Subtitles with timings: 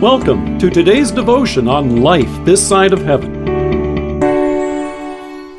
[0.00, 3.44] Welcome to today's devotion on life this side of heaven.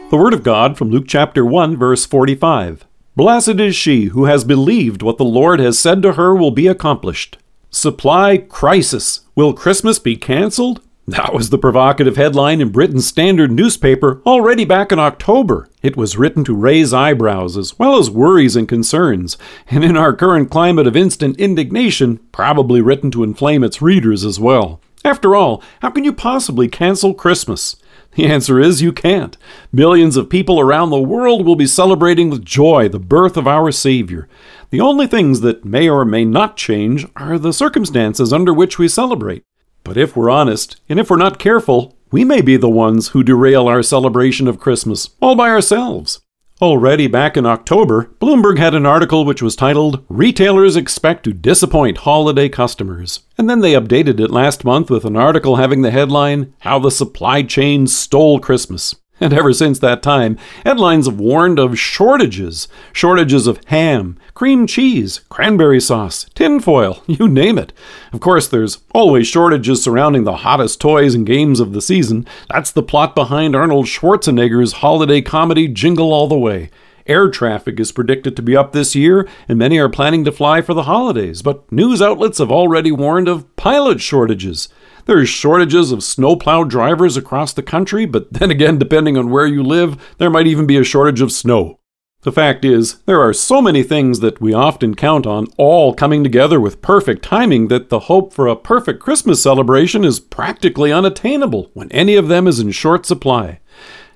[0.10, 2.88] The Word of God from Luke chapter 1, verse 45.
[3.16, 6.66] Blessed is she who has believed what the Lord has said to her will be
[6.66, 7.38] accomplished.
[7.70, 9.27] Supply crisis.
[9.36, 10.82] Will Christmas be canceled?
[11.08, 15.70] That was the provocative headline in Britain's Standard newspaper already back in October.
[15.82, 19.38] It was written to raise eyebrows as well as worries and concerns,
[19.68, 24.39] and in our current climate of instant indignation, probably written to inflame its readers as
[24.39, 24.79] well.
[25.04, 27.75] After all, how can you possibly cancel Christmas?
[28.15, 29.37] The answer is you can't.
[29.71, 33.72] Millions of people around the world will be celebrating with joy the birth of our
[33.72, 34.28] Savior.
[34.70, 38.88] The only things that may or may not change are the circumstances under which we
[38.88, 39.44] celebrate.
[39.84, 43.23] But if we're honest, and if we're not careful, we may be the ones who
[43.23, 46.22] derail our celebration of Christmas all by ourselves.
[46.61, 52.00] Already back in October, Bloomberg had an article which was titled Retailers Expect to Disappoint
[52.00, 53.22] Holiday Customers.
[53.36, 56.92] And then they updated it last month with an article having the headline How the
[56.92, 58.95] Supply Chain Stole Christmas.
[59.22, 65.22] And ever since that time, headlines have warned of shortages shortages of ham, cream cheese,
[65.30, 67.72] cranberry sauce, tinfoil, you name it.
[68.11, 72.25] Of course, there's always shortages surrounding the hottest toys and games of the season.
[72.49, 76.72] That's the plot behind Arnold Schwarzenegger's holiday comedy Jingle All the Way.
[77.05, 80.61] Air traffic is predicted to be up this year, and many are planning to fly
[80.61, 84.67] for the holidays, but news outlets have already warned of pilot shortages.
[85.06, 89.64] There's shortages of snowplow drivers across the country, but then again, depending on where you
[89.64, 91.80] live, there might even be a shortage of snow.
[92.24, 96.24] The fact is, there are so many things that we often count on all coming
[96.24, 101.72] together with perfect timing that the hope for a perfect Christmas celebration is practically unattainable
[101.74, 103.60] when any of them is in short supply.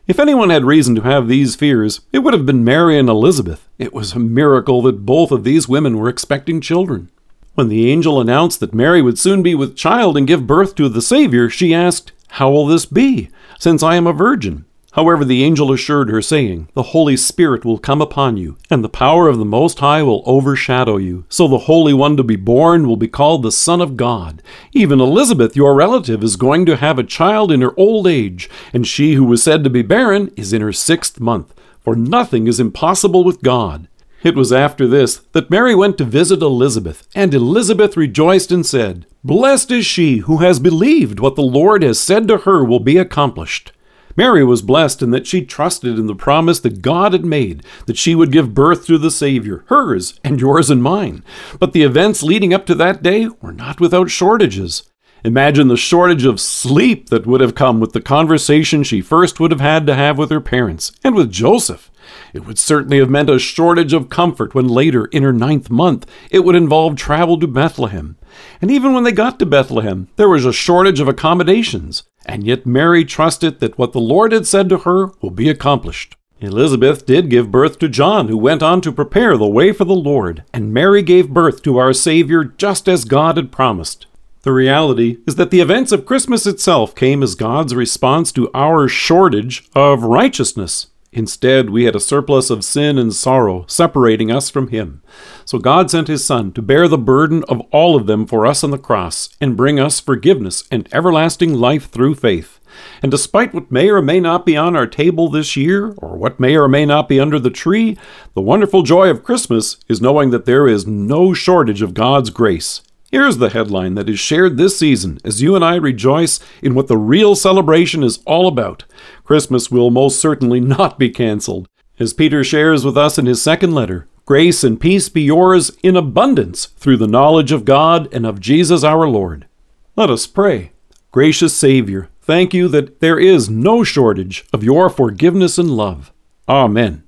[0.05, 3.67] If anyone had reason to have these fears, it would have been Mary and Elizabeth.
[3.79, 7.09] It was a miracle that both of these women were expecting children.
[7.55, 10.89] When the angel announced that Mary would soon be with child and give birth to
[10.89, 14.65] the Savior, she asked, How will this be, since I am a virgin?
[14.91, 18.89] However, the angel assured her, saying, The Holy Spirit will come upon you, and the
[18.89, 21.23] power of the Most High will overshadow you.
[21.29, 24.41] So the Holy One to be born will be called the Son of God.
[24.73, 28.85] Even Elizabeth, your relative, is going to have a child in her old age, and
[28.85, 31.53] she who was said to be barren is in her sixth month.
[31.81, 33.87] For nothing is impossible with God.
[34.23, 39.05] It was after this that Mary went to visit Elizabeth, and Elizabeth rejoiced and said,
[39.23, 42.97] Blessed is she who has believed what the Lord has said to her will be
[42.97, 43.71] accomplished.
[44.17, 47.97] Mary was blessed in that she trusted in the promise that God had made that
[47.97, 51.23] she would give birth to the Savior, hers and yours and mine.
[51.59, 54.89] But the events leading up to that day were not without shortages.
[55.25, 59.49] Imagine the shortage of sleep that would have come with the conversation she first would
[59.49, 61.89] have had to have with her parents and with Joseph.
[62.31, 66.05] It would certainly have meant a shortage of comfort when later, in her ninth month,
[66.29, 68.17] it would involve travel to Bethlehem.
[68.61, 72.03] And even when they got to Bethlehem, there was a shortage of accommodations.
[72.27, 76.15] And yet Mary trusted that what the Lord had said to her will be accomplished.
[76.39, 79.95] Elizabeth did give birth to John, who went on to prepare the way for the
[79.95, 84.05] Lord, and Mary gave birth to our Savior just as God had promised.
[84.45, 88.87] The reality is that the events of Christmas itself came as God's response to our
[88.87, 90.85] shortage of righteousness.
[91.11, 95.01] Instead, we had a surplus of sin and sorrow separating us from Him.
[95.45, 98.63] So God sent His Son to bear the burden of all of them for us
[98.63, 102.59] on the cross and bring us forgiveness and everlasting life through faith.
[103.01, 106.39] And despite what may or may not be on our table this year, or what
[106.39, 107.97] may or may not be under the tree,
[108.35, 112.83] the wonderful joy of Christmas is knowing that there is no shortage of God's grace.
[113.15, 116.87] Here's the headline that is shared this season as you and I rejoice in what
[116.87, 118.83] the real celebration is all about.
[119.23, 121.69] Christmas will most certainly not be canceled.
[121.97, 125.95] As Peter shares with us in his second letter, grace and peace be yours in
[125.95, 129.47] abundance through the knowledge of God and of Jesus our Lord.
[129.95, 130.73] Let us pray.
[131.13, 136.11] Gracious Savior, thank you that there is no shortage of your forgiveness and love.
[136.49, 137.03] Amen.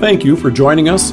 [0.00, 1.12] Thank you for joining us